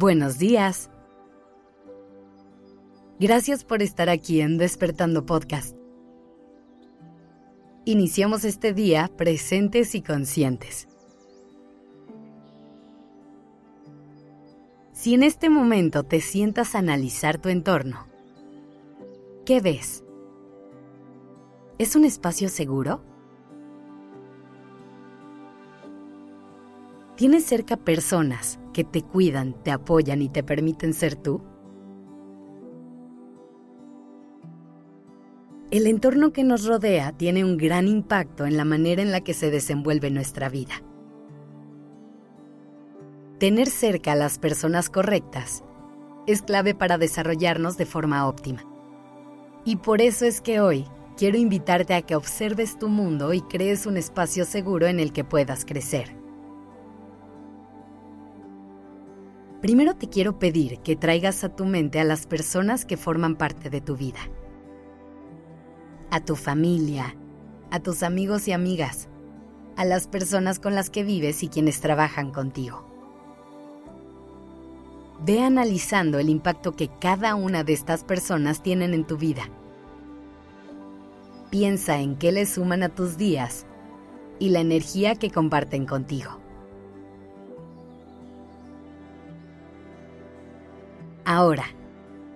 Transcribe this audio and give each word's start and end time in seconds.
Buenos 0.00 0.38
días. 0.38 0.90
Gracias 3.18 3.64
por 3.64 3.82
estar 3.82 4.08
aquí 4.08 4.40
en 4.40 4.56
Despertando 4.56 5.26
Podcast. 5.26 5.76
Iniciamos 7.84 8.44
este 8.44 8.72
día 8.72 9.10
presentes 9.16 9.96
y 9.96 10.02
conscientes. 10.02 10.86
Si 14.92 15.14
en 15.14 15.24
este 15.24 15.50
momento 15.50 16.04
te 16.04 16.20
sientas 16.20 16.76
a 16.76 16.78
analizar 16.78 17.38
tu 17.38 17.48
entorno, 17.48 18.06
¿qué 19.44 19.60
ves? 19.60 20.04
¿Es 21.78 21.96
un 21.96 22.04
espacio 22.04 22.48
seguro? 22.48 23.02
¿Tienes 27.18 27.44
cerca 27.44 27.76
personas 27.76 28.60
que 28.72 28.84
te 28.84 29.02
cuidan, 29.02 29.60
te 29.64 29.72
apoyan 29.72 30.22
y 30.22 30.28
te 30.28 30.44
permiten 30.44 30.94
ser 30.94 31.16
tú? 31.16 31.42
El 35.72 35.88
entorno 35.88 36.32
que 36.32 36.44
nos 36.44 36.64
rodea 36.64 37.10
tiene 37.10 37.44
un 37.44 37.56
gran 37.56 37.88
impacto 37.88 38.46
en 38.46 38.56
la 38.56 38.64
manera 38.64 39.02
en 39.02 39.10
la 39.10 39.20
que 39.20 39.34
se 39.34 39.50
desenvuelve 39.50 40.12
nuestra 40.12 40.48
vida. 40.48 40.74
Tener 43.40 43.66
cerca 43.66 44.12
a 44.12 44.14
las 44.14 44.38
personas 44.38 44.88
correctas 44.88 45.64
es 46.28 46.42
clave 46.42 46.76
para 46.76 46.98
desarrollarnos 46.98 47.76
de 47.76 47.86
forma 47.86 48.28
óptima. 48.28 48.62
Y 49.64 49.74
por 49.74 50.02
eso 50.02 50.24
es 50.24 50.40
que 50.40 50.60
hoy 50.60 50.84
quiero 51.16 51.36
invitarte 51.36 51.94
a 51.94 52.02
que 52.02 52.14
observes 52.14 52.78
tu 52.78 52.88
mundo 52.88 53.34
y 53.34 53.40
crees 53.40 53.86
un 53.86 53.96
espacio 53.96 54.44
seguro 54.44 54.86
en 54.86 55.00
el 55.00 55.12
que 55.12 55.24
puedas 55.24 55.64
crecer. 55.64 56.27
Primero 59.60 59.96
te 59.96 60.08
quiero 60.08 60.38
pedir 60.38 60.78
que 60.80 60.94
traigas 60.94 61.42
a 61.42 61.48
tu 61.48 61.64
mente 61.64 61.98
a 61.98 62.04
las 62.04 62.28
personas 62.28 62.84
que 62.84 62.96
forman 62.96 63.34
parte 63.34 63.70
de 63.70 63.80
tu 63.80 63.96
vida. 63.96 64.20
A 66.12 66.24
tu 66.24 66.36
familia, 66.36 67.16
a 67.72 67.80
tus 67.80 68.04
amigos 68.04 68.46
y 68.46 68.52
amigas, 68.52 69.08
a 69.76 69.84
las 69.84 70.06
personas 70.06 70.60
con 70.60 70.76
las 70.76 70.90
que 70.90 71.02
vives 71.02 71.42
y 71.42 71.48
quienes 71.48 71.80
trabajan 71.80 72.30
contigo. 72.30 72.84
Ve 75.24 75.42
analizando 75.42 76.20
el 76.20 76.28
impacto 76.28 76.76
que 76.76 76.88
cada 77.00 77.34
una 77.34 77.64
de 77.64 77.72
estas 77.72 78.04
personas 78.04 78.62
tienen 78.62 78.94
en 78.94 79.04
tu 79.08 79.16
vida. 79.16 79.42
Piensa 81.50 81.98
en 81.98 82.14
qué 82.14 82.30
le 82.30 82.46
suman 82.46 82.84
a 82.84 82.90
tus 82.90 83.16
días 83.16 83.66
y 84.38 84.50
la 84.50 84.60
energía 84.60 85.16
que 85.16 85.32
comparten 85.32 85.84
contigo. 85.84 86.38
Ahora, 91.30 91.66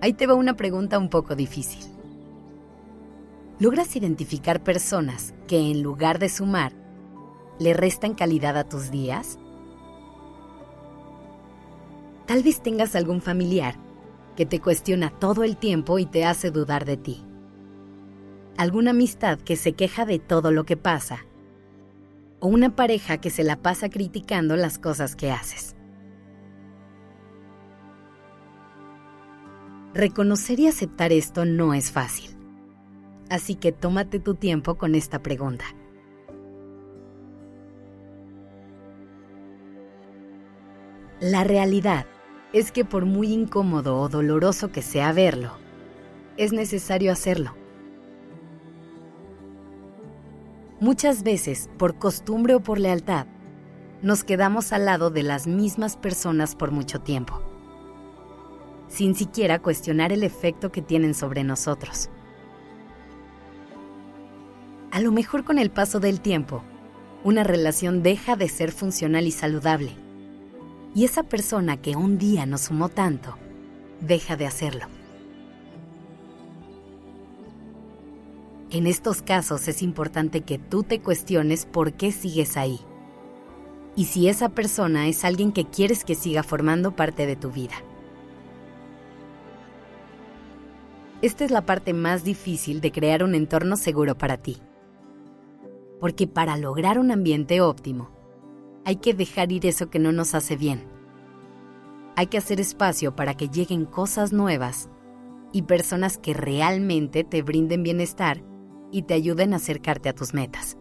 ahí 0.00 0.14
te 0.14 0.26
va 0.26 0.32
una 0.32 0.56
pregunta 0.56 0.98
un 0.98 1.10
poco 1.10 1.36
difícil. 1.36 1.84
¿Logras 3.58 3.94
identificar 3.96 4.64
personas 4.64 5.34
que 5.46 5.58
en 5.58 5.82
lugar 5.82 6.18
de 6.18 6.30
sumar, 6.30 6.72
le 7.58 7.74
restan 7.74 8.14
calidad 8.14 8.56
a 8.56 8.64
tus 8.66 8.90
días? 8.90 9.38
Tal 12.24 12.42
vez 12.42 12.62
tengas 12.62 12.96
algún 12.96 13.20
familiar 13.20 13.74
que 14.36 14.46
te 14.46 14.58
cuestiona 14.58 15.10
todo 15.10 15.44
el 15.44 15.58
tiempo 15.58 15.98
y 15.98 16.06
te 16.06 16.24
hace 16.24 16.50
dudar 16.50 16.86
de 16.86 16.96
ti. 16.96 17.22
Alguna 18.56 18.92
amistad 18.92 19.38
que 19.38 19.56
se 19.56 19.74
queja 19.74 20.06
de 20.06 20.18
todo 20.18 20.50
lo 20.50 20.64
que 20.64 20.78
pasa. 20.78 21.26
O 22.40 22.48
una 22.48 22.74
pareja 22.74 23.18
que 23.18 23.28
se 23.28 23.44
la 23.44 23.56
pasa 23.56 23.90
criticando 23.90 24.56
las 24.56 24.78
cosas 24.78 25.14
que 25.14 25.30
haces. 25.30 25.74
Reconocer 29.94 30.60
y 30.60 30.66
aceptar 30.66 31.12
esto 31.12 31.46
no 31.46 31.72
es 31.72 31.90
fácil. 31.90 32.36
Así 33.30 33.54
que 33.54 33.72
tómate 33.72 34.20
tu 34.20 34.34
tiempo 34.34 34.76
con 34.76 34.94
esta 34.94 35.22
pregunta. 35.22 35.64
La 41.20 41.42
realidad 41.42 42.06
es 42.52 42.70
que 42.70 42.84
por 42.84 43.06
muy 43.06 43.32
incómodo 43.32 43.98
o 43.98 44.08
doloroso 44.08 44.70
que 44.70 44.82
sea 44.82 45.12
verlo, 45.12 45.52
es 46.36 46.52
necesario 46.52 47.10
hacerlo. 47.10 47.54
Muchas 50.80 51.22
veces, 51.22 51.68
por 51.76 51.98
costumbre 51.98 52.54
o 52.54 52.60
por 52.60 52.78
lealtad, 52.78 53.26
nos 54.00 54.22
quedamos 54.22 54.72
al 54.72 54.84
lado 54.84 55.10
de 55.10 55.24
las 55.24 55.46
mismas 55.46 55.96
personas 55.96 56.54
por 56.54 56.70
mucho 56.70 57.00
tiempo 57.00 57.42
sin 58.88 59.14
siquiera 59.14 59.58
cuestionar 59.58 60.12
el 60.12 60.22
efecto 60.22 60.72
que 60.72 60.82
tienen 60.82 61.14
sobre 61.14 61.44
nosotros. 61.44 62.10
A 64.90 65.00
lo 65.00 65.12
mejor 65.12 65.44
con 65.44 65.58
el 65.58 65.70
paso 65.70 66.00
del 66.00 66.20
tiempo, 66.20 66.62
una 67.24 67.44
relación 67.44 68.02
deja 68.02 68.36
de 68.36 68.48
ser 68.48 68.72
funcional 68.72 69.26
y 69.26 69.32
saludable, 69.32 69.92
y 70.94 71.04
esa 71.04 71.22
persona 71.22 71.76
que 71.76 71.96
un 71.96 72.18
día 72.18 72.46
nos 72.46 72.62
sumó 72.62 72.88
tanto, 72.88 73.36
deja 74.00 74.36
de 74.36 74.46
hacerlo. 74.46 74.86
En 78.70 78.86
estos 78.86 79.22
casos 79.22 79.66
es 79.68 79.82
importante 79.82 80.42
que 80.42 80.58
tú 80.58 80.82
te 80.82 81.00
cuestiones 81.00 81.64
por 81.64 81.94
qué 81.94 82.12
sigues 82.12 82.56
ahí 82.56 82.80
y 83.98 84.04
si 84.04 84.28
esa 84.28 84.50
persona 84.50 85.08
es 85.08 85.24
alguien 85.24 85.50
que 85.50 85.64
quieres 85.64 86.04
que 86.04 86.14
siga 86.14 86.44
formando 86.44 86.94
parte 86.94 87.26
de 87.26 87.34
tu 87.34 87.50
vida. 87.50 87.74
Esta 91.20 91.44
es 91.44 91.50
la 91.50 91.66
parte 91.66 91.94
más 91.94 92.22
difícil 92.22 92.80
de 92.80 92.92
crear 92.92 93.24
un 93.24 93.34
entorno 93.34 93.76
seguro 93.76 94.16
para 94.16 94.36
ti. 94.36 94.58
Porque 95.98 96.28
para 96.28 96.56
lograr 96.56 96.96
un 97.00 97.10
ambiente 97.10 97.60
óptimo, 97.60 98.10
hay 98.84 98.96
que 98.96 99.14
dejar 99.14 99.50
ir 99.50 99.66
eso 99.66 99.90
que 99.90 99.98
no 99.98 100.12
nos 100.12 100.36
hace 100.36 100.56
bien. 100.56 100.86
Hay 102.14 102.28
que 102.28 102.38
hacer 102.38 102.60
espacio 102.60 103.16
para 103.16 103.36
que 103.36 103.48
lleguen 103.48 103.84
cosas 103.84 104.32
nuevas 104.32 104.90
y 105.52 105.62
personas 105.62 106.18
que 106.18 106.34
realmente 106.34 107.24
te 107.24 107.42
brinden 107.42 107.82
bienestar 107.82 108.44
y 108.92 109.02
te 109.02 109.14
ayuden 109.14 109.54
a 109.54 109.56
acercarte 109.56 110.08
a 110.08 110.14
tus 110.14 110.34
metas. 110.34 110.78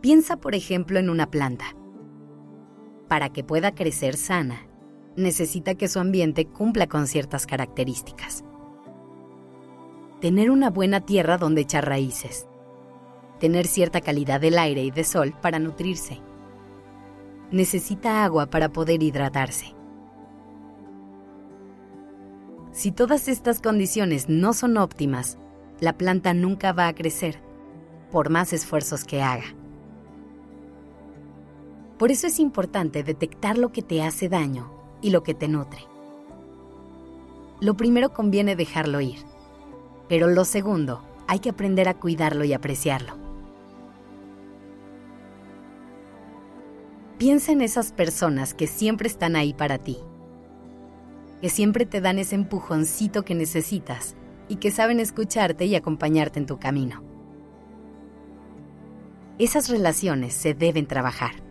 Piensa, 0.00 0.36
por 0.36 0.56
ejemplo, 0.56 0.98
en 0.98 1.10
una 1.10 1.30
planta. 1.30 1.76
Para 3.08 3.32
que 3.32 3.44
pueda 3.44 3.74
crecer 3.74 4.16
sana, 4.16 4.67
necesita 5.18 5.74
que 5.74 5.88
su 5.88 5.98
ambiente 5.98 6.46
cumpla 6.46 6.86
con 6.86 7.06
ciertas 7.06 7.46
características. 7.46 8.44
Tener 10.20 10.50
una 10.50 10.70
buena 10.70 11.00
tierra 11.00 11.38
donde 11.38 11.62
echar 11.62 11.86
raíces. 11.86 12.48
Tener 13.40 13.66
cierta 13.66 14.00
calidad 14.00 14.40
del 14.40 14.58
aire 14.58 14.82
y 14.82 14.90
de 14.90 15.04
sol 15.04 15.34
para 15.40 15.58
nutrirse. 15.58 16.20
Necesita 17.50 18.24
agua 18.24 18.46
para 18.46 18.70
poder 18.70 19.02
hidratarse. 19.02 19.74
Si 22.72 22.92
todas 22.92 23.28
estas 23.28 23.60
condiciones 23.60 24.28
no 24.28 24.52
son 24.52 24.76
óptimas, 24.76 25.38
la 25.80 25.96
planta 25.96 26.34
nunca 26.34 26.72
va 26.72 26.88
a 26.88 26.94
crecer, 26.94 27.40
por 28.12 28.30
más 28.30 28.52
esfuerzos 28.52 29.04
que 29.04 29.22
haga. 29.22 29.54
Por 31.98 32.12
eso 32.12 32.28
es 32.28 32.38
importante 32.38 33.02
detectar 33.02 33.58
lo 33.58 33.72
que 33.72 33.82
te 33.82 34.02
hace 34.02 34.28
daño 34.28 34.77
y 35.00 35.10
lo 35.10 35.22
que 35.22 35.34
te 35.34 35.48
nutre. 35.48 35.80
Lo 37.60 37.76
primero 37.76 38.12
conviene 38.12 38.56
dejarlo 38.56 39.00
ir, 39.00 39.18
pero 40.08 40.28
lo 40.28 40.44
segundo, 40.44 41.02
hay 41.26 41.40
que 41.40 41.50
aprender 41.50 41.88
a 41.88 41.94
cuidarlo 41.94 42.44
y 42.44 42.52
apreciarlo. 42.52 43.14
Piensa 47.18 47.50
en 47.50 47.62
esas 47.62 47.90
personas 47.90 48.54
que 48.54 48.68
siempre 48.68 49.08
están 49.08 49.34
ahí 49.34 49.52
para 49.52 49.78
ti, 49.78 49.98
que 51.40 51.50
siempre 51.50 51.84
te 51.84 52.00
dan 52.00 52.18
ese 52.18 52.36
empujoncito 52.36 53.24
que 53.24 53.34
necesitas 53.34 54.14
y 54.48 54.56
que 54.56 54.70
saben 54.70 55.00
escucharte 55.00 55.66
y 55.66 55.74
acompañarte 55.74 56.38
en 56.38 56.46
tu 56.46 56.58
camino. 56.58 57.02
Esas 59.38 59.68
relaciones 59.68 60.34
se 60.34 60.54
deben 60.54 60.86
trabajar. 60.86 61.47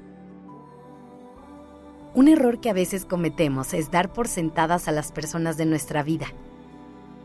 Un 2.17 2.29
error 2.29 2.59
que 2.59 2.71
a 2.71 2.73
veces 2.73 3.05
cometemos 3.05 3.75
es 3.75 3.91
dar 3.91 4.11
por 4.11 4.27
sentadas 4.27 4.87
a 4.87 4.91
las 4.91 5.11
personas 5.11 5.55
de 5.55 5.67
nuestra 5.67 6.01
vida. 6.01 6.25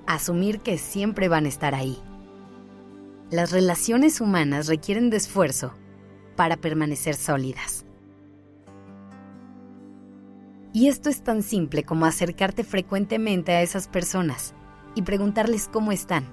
Asumir 0.07 0.61
que 0.61 0.77
siempre 0.77 1.29
van 1.29 1.47
a 1.47 1.49
estar 1.49 1.75
ahí. 1.75 1.97
Las 3.31 3.53
relaciones 3.53 4.21
humanas 4.21 4.67
requieren 4.67 5.09
de 5.09 5.17
esfuerzo 5.17 5.73
para 6.37 6.59
permanecer 6.59 7.15
sólidas. 7.15 7.87
Y 10.75 10.89
esto 10.89 11.09
es 11.09 11.23
tan 11.23 11.43
simple 11.43 11.85
como 11.85 12.05
acercarte 12.05 12.63
frecuentemente 12.63 13.53
a 13.53 13.63
esas 13.63 13.89
personas 13.89 14.53
y 14.95 15.01
preguntarles 15.01 15.69
cómo 15.73 15.93
están, 15.93 16.27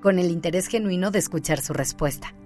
con 0.00 0.20
el 0.20 0.30
interés 0.30 0.68
genuino 0.68 1.10
de 1.10 1.18
escuchar 1.18 1.60
su 1.60 1.72
respuesta. 1.72 2.36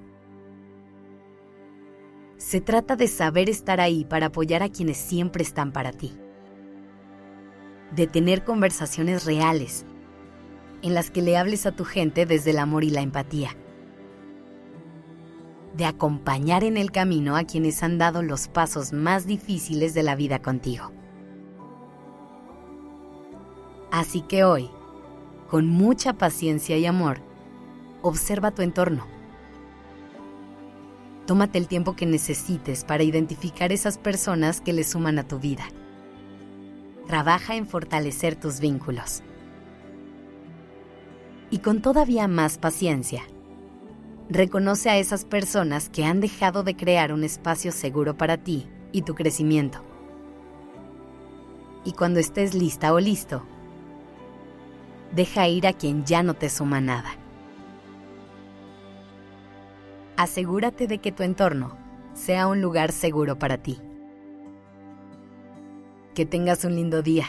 Se 2.48 2.62
trata 2.62 2.96
de 2.96 3.08
saber 3.08 3.50
estar 3.50 3.78
ahí 3.78 4.06
para 4.06 4.28
apoyar 4.28 4.62
a 4.62 4.70
quienes 4.70 4.96
siempre 4.96 5.42
están 5.42 5.70
para 5.70 5.92
ti. 5.92 6.18
De 7.94 8.06
tener 8.06 8.42
conversaciones 8.42 9.26
reales, 9.26 9.84
en 10.80 10.94
las 10.94 11.10
que 11.10 11.20
le 11.20 11.36
hables 11.36 11.66
a 11.66 11.72
tu 11.72 11.84
gente 11.84 12.24
desde 12.24 12.52
el 12.52 12.58
amor 12.58 12.84
y 12.84 12.90
la 12.90 13.02
empatía. 13.02 13.50
De 15.76 15.84
acompañar 15.84 16.64
en 16.64 16.78
el 16.78 16.90
camino 16.90 17.36
a 17.36 17.44
quienes 17.44 17.82
han 17.82 17.98
dado 17.98 18.22
los 18.22 18.48
pasos 18.48 18.94
más 18.94 19.26
difíciles 19.26 19.92
de 19.92 20.04
la 20.04 20.16
vida 20.16 20.40
contigo. 20.40 20.90
Así 23.90 24.22
que 24.22 24.44
hoy, 24.44 24.70
con 25.50 25.66
mucha 25.66 26.14
paciencia 26.14 26.78
y 26.78 26.86
amor, 26.86 27.20
observa 28.00 28.52
tu 28.52 28.62
entorno. 28.62 29.17
Tómate 31.28 31.58
el 31.58 31.68
tiempo 31.68 31.94
que 31.94 32.06
necesites 32.06 32.84
para 32.84 33.02
identificar 33.02 33.70
esas 33.70 33.98
personas 33.98 34.62
que 34.62 34.72
le 34.72 34.82
suman 34.82 35.18
a 35.18 35.28
tu 35.28 35.38
vida. 35.38 35.64
Trabaja 37.06 37.54
en 37.54 37.66
fortalecer 37.66 38.34
tus 38.34 38.60
vínculos. 38.60 39.22
Y 41.50 41.58
con 41.58 41.82
todavía 41.82 42.28
más 42.28 42.56
paciencia, 42.56 43.24
reconoce 44.30 44.88
a 44.88 44.96
esas 44.96 45.26
personas 45.26 45.90
que 45.90 46.06
han 46.06 46.20
dejado 46.20 46.62
de 46.62 46.76
crear 46.76 47.12
un 47.12 47.22
espacio 47.24 47.72
seguro 47.72 48.16
para 48.16 48.38
ti 48.38 48.66
y 48.92 49.02
tu 49.02 49.14
crecimiento. 49.14 49.84
Y 51.84 51.92
cuando 51.92 52.20
estés 52.20 52.54
lista 52.54 52.94
o 52.94 53.00
listo, 53.00 53.42
deja 55.14 55.46
ir 55.46 55.66
a 55.66 55.74
quien 55.74 56.06
ya 56.06 56.22
no 56.22 56.32
te 56.32 56.48
suma 56.48 56.80
nada. 56.80 57.10
Asegúrate 60.18 60.88
de 60.88 60.98
que 60.98 61.12
tu 61.12 61.22
entorno 61.22 61.78
sea 62.12 62.48
un 62.48 62.60
lugar 62.60 62.90
seguro 62.90 63.38
para 63.38 63.58
ti. 63.58 63.78
Que 66.16 66.26
tengas 66.26 66.64
un 66.64 66.74
lindo 66.74 67.02
día. 67.02 67.26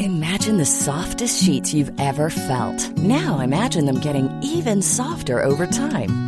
Imagine 0.00 0.58
the 0.58 0.66
softest 0.66 1.40
sheets 1.40 1.72
you've 1.72 1.92
ever 2.00 2.30
felt. 2.30 2.98
Now 2.98 3.38
imagine 3.38 3.86
them 3.86 4.00
getting 4.00 4.28
even 4.42 4.82
softer 4.82 5.40
over 5.40 5.68
time. 5.68 6.27